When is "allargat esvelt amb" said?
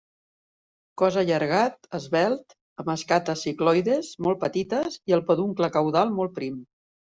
1.21-2.91